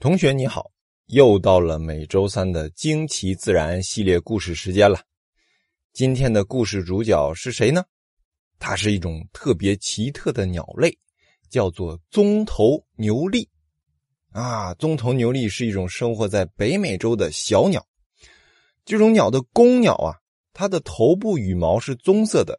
[0.00, 0.70] 同学你好，
[1.08, 4.98] 又到了每周三的惊奇自然系列故事时间了。
[5.92, 7.84] 今天的故事主角是谁呢？
[8.58, 10.98] 它是一种特别奇特的鸟类，
[11.50, 13.46] 叫做棕头牛鹂。
[14.30, 17.86] 啊，棕头牛鹂是一种生活在北美洲的小鸟。
[18.86, 20.16] 这种鸟的公鸟啊，
[20.54, 22.58] 它的头部羽毛是棕色的，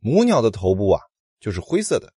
[0.00, 1.00] 母鸟的头部啊
[1.38, 2.12] 就是灰色的。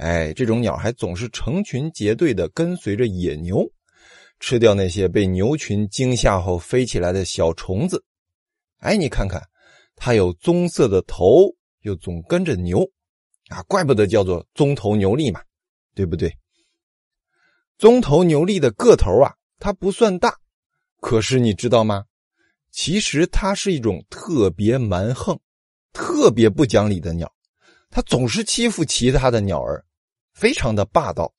[0.00, 3.70] 哎，这种鸟还总是成群结队的跟随着野牛，
[4.38, 8.02] 吃掉那些被牛群惊吓后飞起来的小虫子。
[8.78, 9.46] 哎，你看看，
[9.96, 12.80] 它有棕色的头，又总跟着牛，
[13.50, 15.42] 啊，怪不得叫做棕头牛痢嘛，
[15.94, 16.34] 对不对？
[17.76, 20.34] 棕头牛痢的个头啊，它不算大，
[21.00, 22.06] 可是你知道吗？
[22.70, 25.38] 其实它是一种特别蛮横、
[25.92, 27.30] 特别不讲理的鸟，
[27.90, 29.84] 它总是欺负其他的鸟儿。
[30.40, 31.34] 非常的霸道。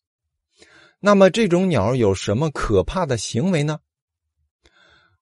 [0.99, 3.79] 那么这种鸟有什么可怕的行为呢？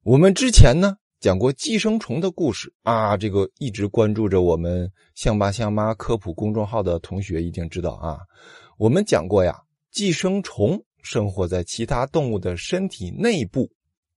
[0.03, 8.19] 我们之前呢讲过寄生虫的故事啊，这个一直关注着我们象爸象妈科普公众号的同学一定知道啊。
[8.77, 9.57] 我们讲过呀，
[9.91, 13.71] 寄生虫生活在其他动物的身体内部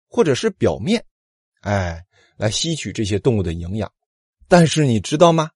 [0.08, 1.04] 或者是表面，
[1.60, 2.02] 哎，
[2.36, 3.92] 来吸取这些动物的营养。
[4.48, 5.50] 但是你知道吗？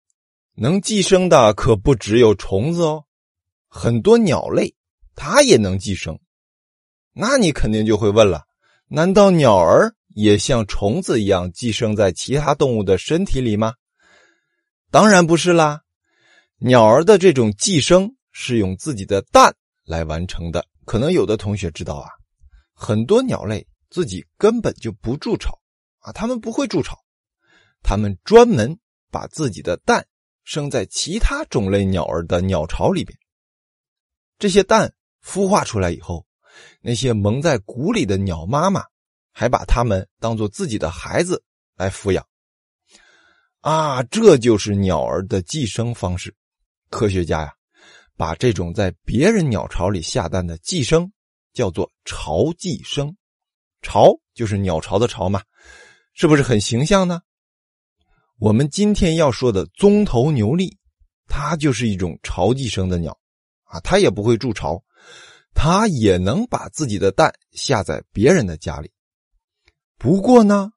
[0.55, 3.03] 能寄生的可不只有虫子哦。
[3.69, 4.75] 很多鸟类，
[5.15, 6.19] 它也能寄生，
[7.13, 8.45] 那你肯定就会问了：
[8.89, 13.75] 难道鸟儿也像虫子一样寄生在其他动物的身体里吗？
[14.91, 15.83] 当然不是啦，
[16.59, 20.65] 鸟儿的这种寄生是用自己的蛋来完成的。
[20.85, 22.09] 可能有的同学知道啊，
[22.73, 25.59] 很多鸟类自己根本就不筑巢
[25.99, 26.97] 啊，它们不会筑巢，
[27.83, 28.79] 它们专门
[29.11, 30.07] 把自己的蛋
[30.45, 33.19] 生在其他种类鸟儿的鸟巢里边。
[34.39, 34.93] 这些蛋
[35.25, 36.27] 孵化出来以后，
[36.81, 38.83] 那些蒙在鼓里的鸟妈妈
[39.33, 41.43] 还把它们当做自己的孩子
[41.75, 42.27] 来抚养。
[43.61, 46.35] 啊，这就是鸟儿的寄生方式。
[46.89, 47.53] 科学家呀，
[48.17, 51.11] 把这种在别人鸟巢里下蛋的寄生
[51.53, 53.17] 叫做巢寄生。
[53.83, 55.43] 巢就是鸟巢的巢嘛，
[56.15, 57.21] 是不是很形象呢？
[58.39, 60.77] 我们今天要说的棕头牛痢，
[61.27, 63.19] 它就是一种巢寄生的鸟。
[63.67, 64.83] 啊，它也不会筑巢，
[65.55, 68.91] 它也能把自己的蛋下在别人的家里。
[69.99, 70.71] 不过呢，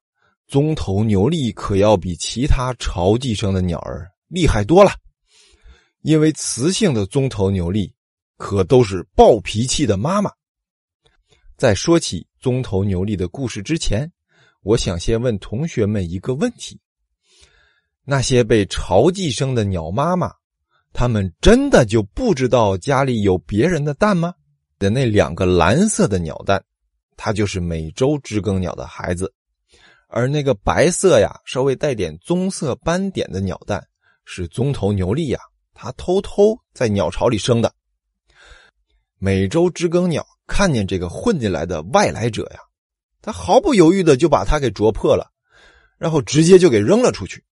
[0.48, 4.92] 棕头牛痢可要比其他巢寄生的鸟儿厉害多了，
[6.02, 7.92] 因为雌性的棕头牛痢
[8.38, 10.32] 可都是暴脾气的妈妈。
[11.58, 14.10] 在说起棕头牛笠的故事之前，
[14.64, 16.80] 我想先问同学们一个问题：
[18.06, 20.39] 那些被巢寄生的鸟妈妈。
[20.92, 24.34] 他们真的就不知道家里有别人的蛋吗？
[24.80, 26.62] 的那两个蓝色的鸟蛋，
[27.16, 29.26] 它就是美洲知更鸟的孩子；
[30.08, 33.86] 而那个白色呀，稍微带点棕色斑点的鸟蛋，
[34.26, 35.40] 是棕头牛痢呀，
[35.74, 37.74] 它偷偷在鸟巢里生的。
[39.18, 42.60] 美洲知更鸟看见这个混进来的外来者呀，
[43.22, 45.30] 它毫不犹豫的就把它给啄破了，
[45.98, 47.44] 然后直接就给扔了出去。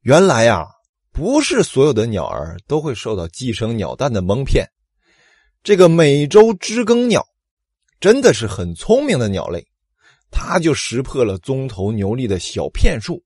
[0.00, 0.66] 原来呀。
[1.14, 4.66] 不是所有的鸟儿都会受到寄生鸟蛋的蒙骗。
[5.62, 7.24] 这个美洲知更鸟
[8.00, 9.64] 真的是很聪明的鸟类，
[10.32, 13.22] 它就识破了棕头牛痢的小骗术，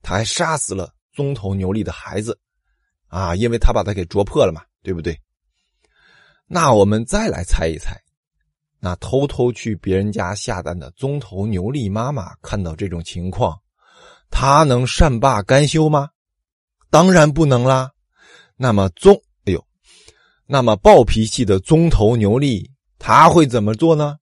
[0.00, 2.40] 它还杀死了棕头牛痢的孩子
[3.08, 5.20] 啊，因为它把它给啄破了嘛，对不对？
[6.46, 7.94] 那我们再来猜一猜，
[8.80, 13.60] 那偷偷去别人家下蛋的棕头牛痢妈妈看到这种情况，
[14.30, 16.08] 她能善罢甘休吗？
[16.90, 17.90] 当然不能啦。
[18.56, 19.64] 那么棕，哎呦，
[20.46, 22.68] 那么暴脾气的棕头牛痢
[22.98, 24.16] 他会怎么做呢？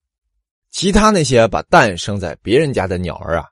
[0.70, 3.46] 其他那些把蛋生在别人家的鸟儿啊，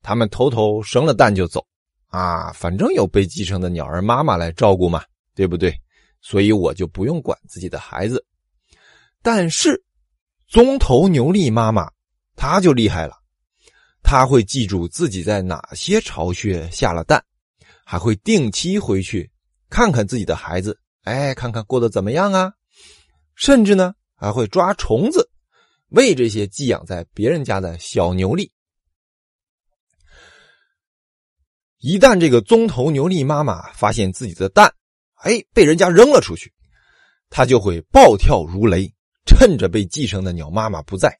[0.00, 1.66] 他们偷偷生了蛋就走
[2.06, 5.02] 啊，反正有被寄生的鸟儿妈妈来照顾嘛，
[5.34, 5.74] 对不对？
[6.20, 8.24] 所以我就不用管自己的孩子。
[9.22, 9.82] 但是
[10.46, 11.90] 棕头牛痢妈妈
[12.36, 13.16] 她就厉害了，
[14.02, 17.20] 她会记住自己在哪些巢穴下了蛋。
[17.90, 19.30] 还会定期回去
[19.70, 22.52] 看看自己的孩子，哎，看看过得怎么样啊？
[23.34, 25.30] 甚至呢，还会抓虫子
[25.88, 28.52] 喂这些寄养在别人家的小牛粒。
[31.78, 34.70] 一旦这个棕头牛粒妈妈发现自己的蛋，
[35.22, 36.52] 哎，被人家扔了出去，
[37.30, 38.92] 它就会暴跳如雷，
[39.24, 41.18] 趁着被寄生的鸟妈妈不在，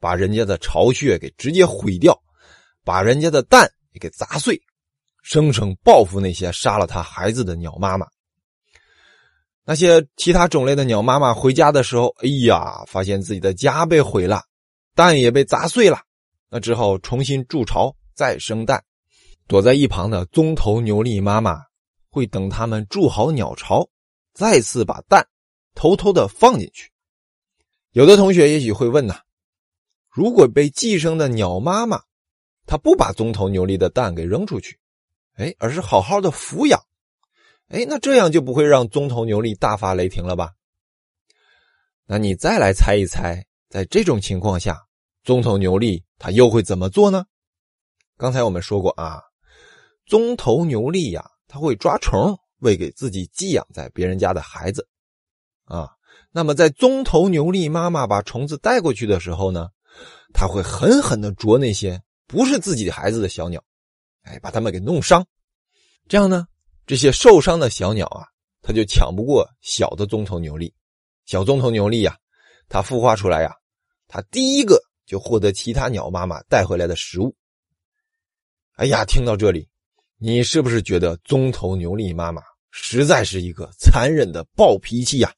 [0.00, 2.22] 把人家的巢穴给直接毁掉，
[2.84, 4.60] 把人家的蛋也给砸碎。
[5.24, 8.06] 生生报复那些杀了他孩子的鸟妈妈。
[9.64, 14.42] 那些其他种类的鸟妈妈回家的时候，哎呀，发现自己的家被毁了，
[14.94, 16.02] 蛋也被砸碎了，
[16.50, 18.84] 那只好重新筑巢再生蛋。
[19.46, 21.62] 躲在一旁的棕头牛粒妈妈
[22.10, 23.88] 会等它们筑好鸟巢，
[24.34, 25.26] 再次把蛋
[25.74, 26.90] 偷偷的放进去。
[27.92, 29.20] 有的同学也许会问呐，
[30.10, 32.02] 如果被寄生的鸟妈妈，
[32.66, 34.78] 她不把棕头牛粒的蛋给扔出去，
[35.36, 36.80] 哎，而是好好的抚养。
[37.68, 40.52] 哎，那这样就不会让棕头牛力大发雷霆了吧？
[42.06, 44.78] 那你再来猜一猜，在这种情况下，
[45.24, 47.24] 棕头牛力他又会怎么做呢？
[48.16, 49.22] 刚才我们说过啊，
[50.06, 54.86] 棕头牛力呀，他会抓虫喂给自己寄养在别人家的孩子
[55.64, 55.88] 啊。
[56.30, 59.68] 那么在棕头牛力妈妈把虫子带过去的时候呢，
[60.32, 63.64] 它会狠狠的啄那些不是自己孩子的小鸟，
[64.24, 65.24] 哎，把它们给弄伤，
[66.08, 66.46] 这样呢？
[66.86, 68.26] 这些受伤的小鸟啊，
[68.60, 70.74] 它就抢不过小的棕头牛力。
[71.24, 72.18] 小棕头牛力呀，
[72.68, 73.54] 它孵化出来呀，
[74.08, 77.34] 它第一个就获得其他鸟妈妈带回来的食物。
[78.76, 79.68] 哎呀，听到这里，
[80.18, 85.32] 你是不是觉得棕头牛力妈妈实在是一个残忍的暴脾气呀？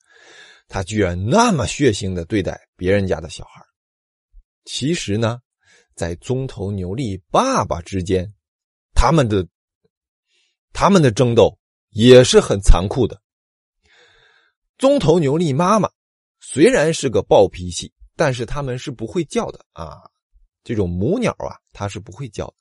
[0.68, 3.62] 它居然那么血腥的对待别人家的小孩。
[4.64, 5.38] 其实呢，
[5.94, 8.32] 在棕头牛力爸爸之间，
[8.96, 9.46] 他们的。
[10.78, 11.58] 他们的争斗
[11.88, 13.18] 也是很残酷的。
[14.76, 15.88] 棕头牛力妈妈
[16.38, 20.02] 虽然是个暴脾气，但是他们是不会叫的啊。
[20.62, 22.54] 这种母鸟啊，它是不会叫的。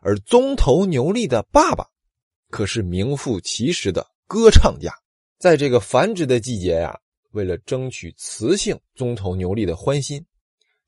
[0.00, 1.86] 而棕头牛力的爸爸
[2.50, 4.92] 可是名副其实的歌唱家，
[5.38, 6.98] 在这个繁殖的季节呀，
[7.30, 10.26] 为了争取雌性棕头牛力的欢心，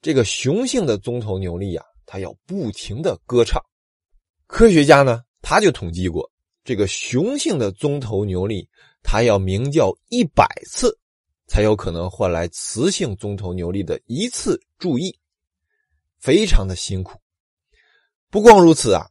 [0.02, 3.62] 这个雄性的棕头牛力呀，它要不停的歌唱。
[4.54, 6.30] 科学家呢，他就统计过。
[6.62, 8.68] 这个雄性的棕头牛力，
[9.02, 10.96] 它要鸣叫一百次，
[11.48, 15.18] 才有可能换来雌性棕头牛力的一次注意，
[16.20, 17.18] 非常的辛苦。
[18.30, 19.04] 不光如此啊，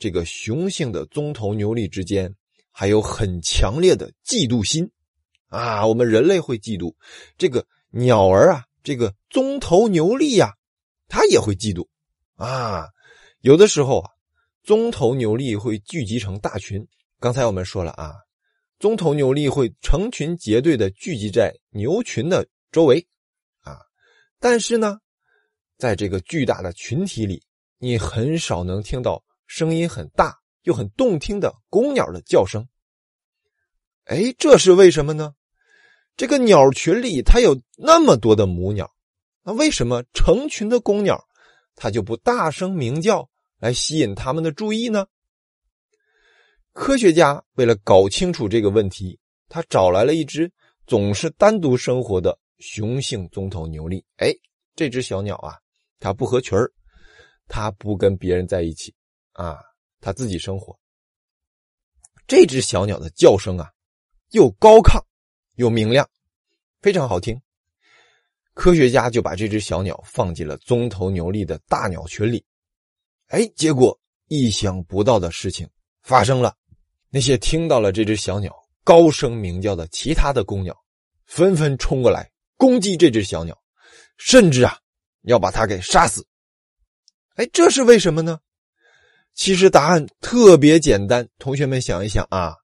[0.00, 2.34] 这个雄性的棕头牛力之间
[2.72, 4.90] 还有很强烈的嫉妒心
[5.46, 5.86] 啊！
[5.86, 6.92] 我们人类会嫉妒
[7.36, 10.54] 这个鸟儿啊，这个棕头牛力呀，
[11.06, 11.86] 它也会嫉妒
[12.34, 12.88] 啊。
[13.42, 14.10] 有的时候啊，
[14.68, 16.86] 棕头牛力会聚集成大群。
[17.20, 18.12] 刚才我们说了啊，
[18.78, 23.08] 棕头牛力会成群结队的聚集在牛群的周围，
[23.60, 23.78] 啊，
[24.38, 24.98] 但是呢，
[25.78, 27.42] 在这个巨大的群体里，
[27.78, 32.68] 你很少能听到声音很大又很动听的公鸟的叫声。
[34.04, 35.32] 哎，这是为什么呢？
[36.14, 38.94] 这个鸟群里它有那么多的母鸟，
[39.44, 41.24] 那为什么成群的公鸟
[41.74, 45.06] 它就不大声鸣叫来吸引他们的注意呢？
[46.72, 49.18] 科学家为了搞清楚这个问题，
[49.48, 50.50] 他找来了一只
[50.86, 54.04] 总是单独生活的雄性棕头牛力。
[54.18, 54.32] 哎，
[54.76, 55.58] 这只小鸟啊，
[55.98, 56.70] 它不合群儿，
[57.48, 58.94] 它不跟别人在一起
[59.32, 59.58] 啊，
[60.00, 60.78] 它自己生活。
[62.28, 63.68] 这只小鸟的叫声啊，
[64.30, 65.02] 又高亢
[65.56, 66.08] 又明亮，
[66.80, 67.40] 非常好听。
[68.54, 72.44] 科学家就把这只小鸟放进了棕头牛力的大鸟群里。
[73.28, 73.98] 哎，结果
[74.28, 75.68] 意想不到的事情
[76.02, 76.54] 发生了。
[77.10, 78.54] 那些听到了这只小鸟
[78.84, 80.76] 高声鸣叫的其他的公鸟，
[81.26, 83.56] 纷纷冲过来攻击这只小鸟，
[84.16, 84.78] 甚至啊
[85.22, 86.26] 要把它给杀死。
[87.36, 88.38] 哎，这是为什么呢？
[89.34, 92.54] 其实答案特别简单，同学们想一想啊，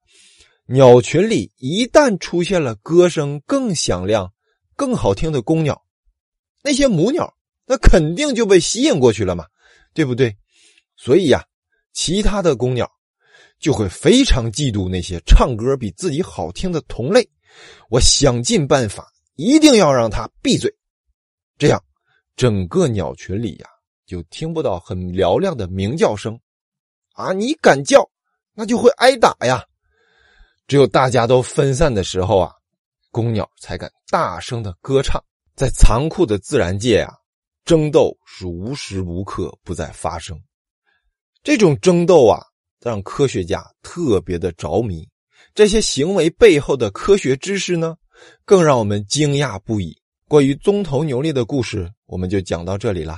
[0.67, 4.33] 鸟群里一旦出现了歌声更响亮、
[4.77, 5.85] 更好听的公鸟，
[6.63, 7.35] 那些母鸟
[7.67, 9.47] 那肯定就被吸引过去了嘛，
[9.93, 10.37] 对不对？
[10.97, 11.45] 所以呀，
[11.93, 12.91] 其他的公鸟。
[13.61, 17.27] 就会非常嫉妒那些唱歌比自己好听的同类，
[17.89, 20.71] 我想尽办法，一定要让他闭嘴，
[21.57, 21.83] 这样
[22.37, 23.69] 整个鸟群里呀
[24.05, 26.39] 就听不到很嘹亮的鸣叫声，
[27.15, 28.07] 啊，你敢叫，
[28.53, 29.65] 那就会挨打呀。
[30.67, 32.53] 只有大家都分散的时候啊，
[33.11, 35.23] 公鸟才敢大声的歌唱。
[35.55, 37.15] 在残酷的自然界啊，
[37.65, 40.39] 争斗是无时无刻不在发生，
[41.45, 42.43] 这种争斗啊。
[42.83, 45.09] 让科学家特别的着迷，
[45.55, 47.97] 这些行为背后的科学知识呢，
[48.45, 49.97] 更让我们惊讶不已。
[50.29, 53.17] 关于棕头牛力的故事，我们就讲到这里了。